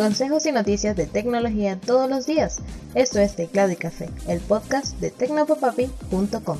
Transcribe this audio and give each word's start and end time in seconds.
Consejos 0.00 0.46
y 0.46 0.52
noticias 0.52 0.96
de 0.96 1.04
tecnología 1.04 1.78
todos 1.78 2.08
los 2.08 2.24
días. 2.24 2.56
Esto 2.94 3.18
es 3.18 3.36
Teclado 3.36 3.70
y 3.70 3.76
Café, 3.76 4.08
el 4.28 4.40
podcast 4.40 4.98
de 4.98 5.10
tecnopopapi.com. 5.10 6.56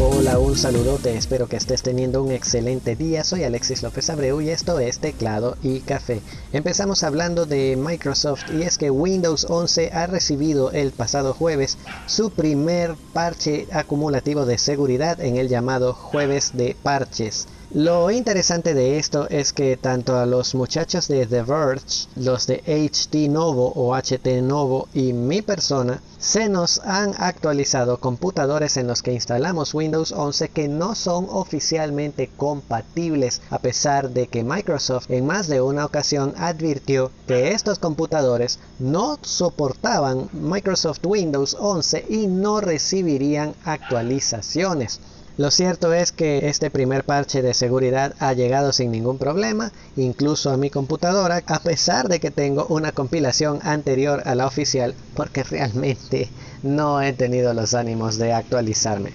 Hola, 0.00 0.40
un 0.40 0.56
saludote, 0.56 1.16
espero 1.16 1.48
que 1.48 1.54
estés 1.54 1.84
teniendo 1.84 2.24
un 2.24 2.32
excelente 2.32 2.96
día. 2.96 3.22
Soy 3.22 3.44
Alexis 3.44 3.84
López 3.84 4.10
Abreu 4.10 4.40
y 4.40 4.50
esto 4.50 4.80
es 4.80 4.98
Teclado 4.98 5.56
y 5.62 5.78
Café. 5.78 6.20
Empezamos 6.52 7.04
hablando 7.04 7.46
de 7.46 7.76
Microsoft 7.76 8.42
y 8.52 8.62
es 8.62 8.76
que 8.76 8.90
Windows 8.90 9.46
11 9.48 9.92
ha 9.92 10.08
recibido 10.08 10.72
el 10.72 10.90
pasado 10.90 11.32
jueves 11.32 11.78
su 12.06 12.30
primer 12.30 12.96
parche 13.12 13.68
acumulativo 13.70 14.46
de 14.46 14.58
seguridad 14.58 15.20
en 15.20 15.36
el 15.36 15.48
llamado 15.48 15.94
jueves 15.94 16.56
de 16.56 16.76
parches. 16.82 17.46
Lo 17.74 18.10
interesante 18.10 18.72
de 18.72 18.96
esto 18.96 19.28
es 19.28 19.52
que 19.52 19.76
tanto 19.76 20.16
a 20.16 20.24
los 20.24 20.54
muchachos 20.54 21.06
de 21.06 21.26
The 21.26 21.42
Verge, 21.42 22.08
los 22.16 22.46
de 22.46 22.62
HT 22.66 23.28
Novo 23.30 23.74
o 23.74 23.94
HT 23.94 24.40
Novo 24.40 24.88
y 24.94 25.12
mi 25.12 25.42
persona, 25.42 26.00
se 26.18 26.48
nos 26.48 26.78
han 26.78 27.14
actualizado 27.18 28.00
computadores 28.00 28.78
en 28.78 28.86
los 28.86 29.02
que 29.02 29.12
instalamos 29.12 29.74
Windows 29.74 30.12
11 30.12 30.48
que 30.48 30.66
no 30.66 30.94
son 30.94 31.26
oficialmente 31.28 32.30
compatibles 32.34 33.42
a 33.50 33.58
pesar 33.58 34.08
de 34.10 34.28
que 34.28 34.44
Microsoft 34.44 35.10
en 35.10 35.26
más 35.26 35.46
de 35.46 35.60
una 35.60 35.84
ocasión 35.84 36.32
advirtió 36.38 37.10
que 37.26 37.52
estos 37.52 37.78
computadores 37.78 38.60
no 38.78 39.18
soportaban 39.20 40.30
Microsoft 40.32 41.04
Windows 41.04 41.54
11 41.60 42.06
y 42.08 42.28
no 42.28 42.62
recibirían 42.62 43.54
actualizaciones. 43.66 45.00
Lo 45.38 45.52
cierto 45.52 45.94
es 45.94 46.10
que 46.10 46.48
este 46.48 46.68
primer 46.68 47.04
parche 47.04 47.42
de 47.42 47.54
seguridad 47.54 48.12
ha 48.18 48.32
llegado 48.32 48.72
sin 48.72 48.90
ningún 48.90 49.18
problema, 49.18 49.70
incluso 49.96 50.50
a 50.50 50.56
mi 50.56 50.68
computadora, 50.68 51.44
a 51.46 51.60
pesar 51.60 52.08
de 52.08 52.18
que 52.18 52.32
tengo 52.32 52.66
una 52.68 52.90
compilación 52.90 53.60
anterior 53.62 54.20
a 54.24 54.34
la 54.34 54.46
oficial, 54.48 54.96
porque 55.14 55.44
realmente 55.44 56.28
no 56.64 57.00
he 57.00 57.12
tenido 57.12 57.54
los 57.54 57.74
ánimos 57.74 58.18
de 58.18 58.32
actualizarme. 58.32 59.12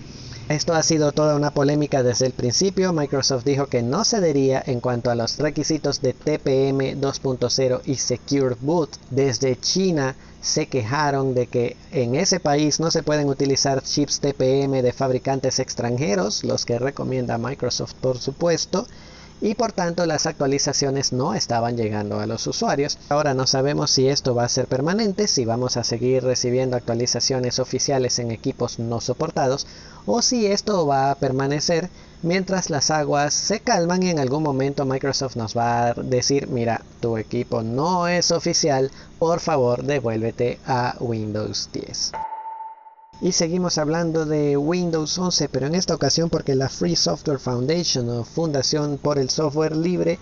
Esto 0.49 0.73
ha 0.73 0.83
sido 0.83 1.13
toda 1.13 1.37
una 1.37 1.51
polémica 1.51 2.03
desde 2.03 2.25
el 2.25 2.33
principio. 2.33 2.91
Microsoft 2.91 3.45
dijo 3.45 3.67
que 3.67 3.81
no 3.81 4.03
cedería 4.03 4.61
en 4.65 4.81
cuanto 4.81 5.09
a 5.09 5.15
los 5.15 5.37
requisitos 5.37 6.01
de 6.01 6.11
TPM 6.11 6.99
2.0 6.99 7.81
y 7.85 7.95
Secure 7.95 8.57
Boot. 8.59 8.89
Desde 9.09 9.55
China 9.55 10.17
se 10.41 10.67
quejaron 10.67 11.33
de 11.33 11.47
que 11.47 11.77
en 11.93 12.15
ese 12.15 12.41
país 12.41 12.81
no 12.81 12.91
se 12.91 13.03
pueden 13.03 13.29
utilizar 13.29 13.81
chips 13.81 14.19
TPM 14.19 14.81
de 14.81 14.91
fabricantes 14.91 15.59
extranjeros, 15.59 16.43
los 16.43 16.65
que 16.65 16.77
recomienda 16.77 17.37
Microsoft 17.37 17.93
por 18.01 18.17
supuesto, 18.17 18.85
y 19.43 19.55
por 19.55 19.73
tanto 19.73 20.05
las 20.05 20.25
actualizaciones 20.25 21.11
no 21.11 21.33
estaban 21.33 21.75
llegando 21.75 22.21
a 22.21 22.25
los 22.25 22.47
usuarios. 22.47 22.97
Ahora 23.09 23.33
no 23.33 23.45
sabemos 23.45 23.91
si 23.91 24.07
esto 24.07 24.33
va 24.33 24.45
a 24.45 24.49
ser 24.49 24.67
permanente, 24.67 25.27
si 25.27 25.43
vamos 25.43 25.75
a 25.75 25.83
seguir 25.83 26.23
recibiendo 26.23 26.77
actualizaciones 26.77 27.59
oficiales 27.59 28.19
en 28.19 28.31
equipos 28.31 28.79
no 28.79 29.01
soportados 29.01 29.67
o 30.05 30.21
si 30.21 30.45
esto 30.47 30.87
va 30.87 31.11
a 31.11 31.15
permanecer 31.15 31.89
mientras 32.21 32.69
las 32.69 32.89
aguas 32.89 33.33
se 33.33 33.59
calman 33.59 34.01
y 34.01 34.11
en 34.11 34.19
algún 34.19 34.43
momento 34.43 34.85
Microsoft 34.85 35.35
nos 35.35 35.57
va 35.57 35.87
a 35.87 35.93
decir, 35.93 36.47
mira, 36.47 36.81
tu 37.01 37.17
equipo 37.17 37.63
no 37.63 38.07
es 38.07 38.31
oficial, 38.31 38.91
por 39.19 39.41
favor 39.41 39.83
devuélvete 39.83 40.57
a 40.65 40.95
Windows 41.01 41.69
10. 41.73 42.13
Y 43.23 43.31
seguimos 43.31 43.77
hablando 43.77 44.25
de 44.25 44.57
Windows 44.57 45.17
11, 45.17 45.47
pero 45.47 45.67
en 45.67 45.75
esta 45.75 45.95
ocasión 45.95 46.29
porque 46.29 46.55
la 46.55 46.67
Free 46.67 46.97
Software 46.97 47.39
Foundation 47.39 48.09
o 48.09 48.25
Fundación 48.25 48.97
por 48.97 49.17
el 49.17 49.29
Software 49.29 49.77
Libre 49.77 50.19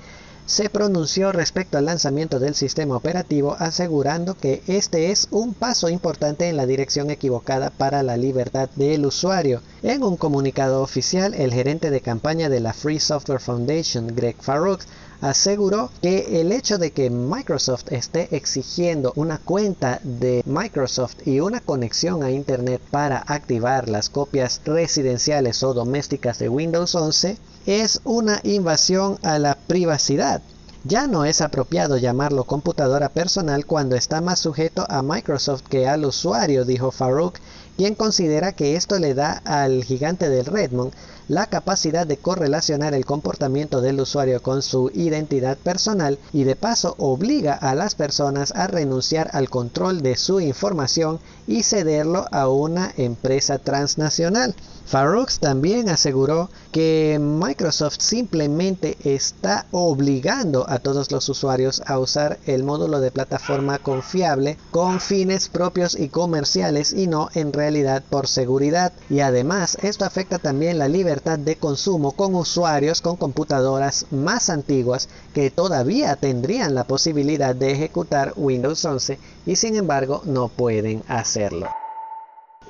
se 0.51 0.69
pronunció 0.69 1.31
respecto 1.31 1.77
al 1.77 1.85
lanzamiento 1.85 2.37
del 2.37 2.55
sistema 2.55 2.97
operativo 2.97 3.55
asegurando 3.57 4.35
que 4.35 4.61
este 4.67 5.09
es 5.09 5.29
un 5.31 5.53
paso 5.53 5.87
importante 5.87 6.49
en 6.49 6.57
la 6.57 6.65
dirección 6.65 7.09
equivocada 7.09 7.69
para 7.69 8.03
la 8.03 8.17
libertad 8.17 8.69
del 8.75 9.05
usuario. 9.05 9.61
En 9.81 10.03
un 10.03 10.17
comunicado 10.17 10.81
oficial, 10.81 11.33
el 11.35 11.53
gerente 11.53 11.89
de 11.89 12.01
campaña 12.01 12.49
de 12.49 12.59
la 12.59 12.73
Free 12.73 12.99
Software 12.99 13.39
Foundation, 13.39 14.13
Greg 14.13 14.35
Farouk, 14.41 14.81
aseguró 15.21 15.89
que 16.01 16.41
el 16.41 16.51
hecho 16.51 16.77
de 16.77 16.91
que 16.91 17.09
Microsoft 17.09 17.91
esté 17.91 18.35
exigiendo 18.35 19.13
una 19.15 19.37
cuenta 19.37 20.01
de 20.03 20.43
Microsoft 20.45 21.25
y 21.25 21.39
una 21.39 21.61
conexión 21.61 22.23
a 22.23 22.31
Internet 22.31 22.81
para 22.91 23.23
activar 23.25 23.87
las 23.87 24.09
copias 24.09 24.59
residenciales 24.65 25.63
o 25.63 25.73
domésticas 25.73 26.39
de 26.39 26.49
Windows 26.49 26.93
11 26.95 27.37
es 27.67 28.01
una 28.03 28.39
invasión 28.43 29.19
a 29.21 29.37
la 29.37 29.55
privacidad. 29.55 30.40
Ya 30.83 31.05
no 31.05 31.25
es 31.25 31.41
apropiado 31.41 31.97
llamarlo 31.97 32.43
computadora 32.43 33.09
personal 33.09 33.67
cuando 33.67 33.95
está 33.95 34.19
más 34.19 34.39
sujeto 34.39 34.83
a 34.89 35.03
Microsoft 35.03 35.61
que 35.69 35.87
al 35.87 36.05
usuario, 36.05 36.65
dijo 36.65 36.89
Farouk, 36.89 37.37
quien 37.77 37.93
considera 37.93 38.53
que 38.53 38.75
esto 38.75 38.97
le 38.97 39.13
da 39.13 39.41
al 39.45 39.83
gigante 39.83 40.27
del 40.27 40.45
Redmond 40.45 40.91
la 41.27 41.45
capacidad 41.45 42.05
de 42.05 42.17
correlacionar 42.17 42.93
el 42.93 43.05
comportamiento 43.05 43.79
del 43.79 44.01
usuario 44.01 44.41
con 44.41 44.61
su 44.61 44.91
identidad 44.93 45.57
personal 45.57 46.19
y 46.33 46.43
de 46.43 46.55
paso 46.55 46.95
obliga 46.97 47.53
a 47.53 47.73
las 47.73 47.95
personas 47.95 48.51
a 48.51 48.67
renunciar 48.67 49.29
al 49.33 49.49
control 49.49 50.01
de 50.01 50.17
su 50.17 50.41
información 50.41 51.19
y 51.47 51.63
cederlo 51.63 52.25
a 52.31 52.49
una 52.49 52.91
empresa 52.97 53.59
transnacional. 53.59 54.55
Farouk 54.85 55.31
también 55.39 55.87
aseguró 55.87 56.49
que 56.73 57.17
Microsoft 57.21 57.99
simplemente 57.99 58.97
está 59.05 59.65
obligando 59.71 60.65
a 60.71 60.79
todos 60.79 61.11
los 61.11 61.27
usuarios 61.27 61.81
a 61.85 61.99
usar 61.99 62.39
el 62.45 62.63
módulo 62.63 63.01
de 63.01 63.11
plataforma 63.11 63.77
confiable 63.77 64.57
con 64.71 65.01
fines 65.01 65.49
propios 65.49 65.99
y 65.99 66.07
comerciales 66.07 66.93
y 66.93 67.07
no 67.07 67.29
en 67.33 67.51
realidad 67.51 68.03
por 68.09 68.27
seguridad. 68.27 68.93
Y 69.09 69.19
además 69.19 69.77
esto 69.81 70.05
afecta 70.05 70.39
también 70.39 70.79
la 70.79 70.87
libertad 70.87 71.37
de 71.37 71.57
consumo 71.57 72.13
con 72.13 72.35
usuarios 72.35 73.01
con 73.01 73.17
computadoras 73.17 74.05
más 74.11 74.49
antiguas 74.49 75.09
que 75.33 75.51
todavía 75.51 76.15
tendrían 76.15 76.73
la 76.73 76.85
posibilidad 76.85 77.53
de 77.53 77.71
ejecutar 77.71 78.31
Windows 78.37 78.85
11 78.85 79.19
y 79.45 79.57
sin 79.57 79.75
embargo 79.75 80.21
no 80.23 80.47
pueden 80.47 81.03
hacerlo. 81.09 81.80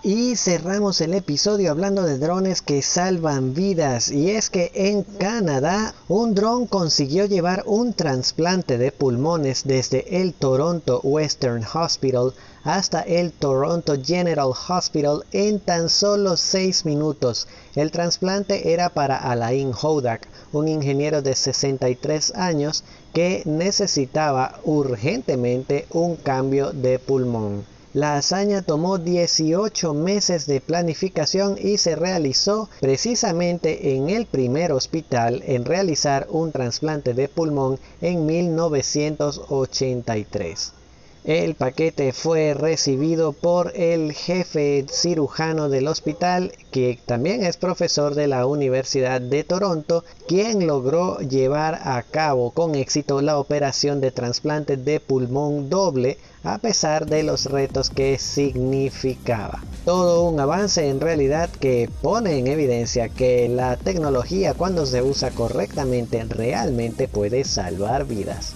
Y 0.03 0.35
cerramos 0.35 0.99
el 1.01 1.13
episodio 1.13 1.69
hablando 1.69 2.01
de 2.01 2.17
drones 2.17 2.63
que 2.63 2.81
salvan 2.81 3.53
vidas. 3.53 4.09
Y 4.09 4.31
es 4.31 4.49
que 4.49 4.71
en 4.73 5.03
Canadá 5.03 5.93
un 6.07 6.33
dron 6.33 6.65
consiguió 6.65 7.25
llevar 7.25 7.61
un 7.67 7.93
trasplante 7.93 8.79
de 8.79 8.91
pulmones 8.91 9.61
desde 9.63 10.19
el 10.19 10.33
Toronto 10.33 11.01
Western 11.03 11.63
Hospital 11.71 12.33
hasta 12.63 13.01
el 13.01 13.31
Toronto 13.31 13.93
General 14.03 14.51
Hospital 14.67 15.23
en 15.33 15.59
tan 15.59 15.87
solo 15.87 16.35
6 16.35 16.83
minutos. 16.85 17.47
El 17.75 17.91
trasplante 17.91 18.73
era 18.73 18.89
para 18.89 19.17
Alain 19.17 19.71
Hodak, 19.79 20.27
un 20.51 20.67
ingeniero 20.67 21.21
de 21.21 21.35
63 21.35 22.33
años 22.33 22.83
que 23.13 23.43
necesitaba 23.45 24.61
urgentemente 24.63 25.85
un 25.91 26.15
cambio 26.15 26.71
de 26.71 26.97
pulmón. 26.97 27.65
La 27.93 28.15
hazaña 28.15 28.61
tomó 28.61 28.99
18 28.99 29.93
meses 29.93 30.45
de 30.45 30.61
planificación 30.61 31.57
y 31.61 31.77
se 31.77 31.97
realizó 31.97 32.69
precisamente 32.79 33.95
en 33.95 34.09
el 34.09 34.27
primer 34.27 34.71
hospital 34.71 35.43
en 35.45 35.65
realizar 35.65 36.25
un 36.29 36.53
trasplante 36.53 37.13
de 37.13 37.27
pulmón 37.27 37.79
en 37.99 38.25
1983. 38.25 40.71
El 41.23 41.53
paquete 41.53 42.13
fue 42.13 42.55
recibido 42.55 43.31
por 43.31 43.73
el 43.75 44.11
jefe 44.11 44.87
cirujano 44.89 45.69
del 45.69 45.87
hospital, 45.87 46.51
que 46.71 46.97
también 47.05 47.45
es 47.45 47.57
profesor 47.57 48.15
de 48.15 48.25
la 48.25 48.47
Universidad 48.47 49.21
de 49.21 49.43
Toronto, 49.43 50.03
quien 50.27 50.65
logró 50.65 51.19
llevar 51.19 51.79
a 51.83 52.01
cabo 52.01 52.49
con 52.49 52.73
éxito 52.73 53.21
la 53.21 53.37
operación 53.37 54.01
de 54.01 54.09
trasplante 54.09 54.77
de 54.77 54.99
pulmón 54.99 55.69
doble 55.69 56.17
a 56.43 56.57
pesar 56.57 57.05
de 57.05 57.21
los 57.21 57.45
retos 57.45 57.91
que 57.91 58.17
significaba. 58.17 59.63
Todo 59.85 60.23
un 60.23 60.39
avance 60.39 60.89
en 60.89 60.99
realidad 60.99 61.51
que 61.51 61.87
pone 62.01 62.39
en 62.39 62.47
evidencia 62.47 63.09
que 63.09 63.47
la 63.47 63.77
tecnología 63.77 64.55
cuando 64.55 64.87
se 64.87 65.03
usa 65.03 65.29
correctamente 65.29 66.23
realmente 66.23 67.07
puede 67.07 67.43
salvar 67.43 68.05
vidas. 68.05 68.55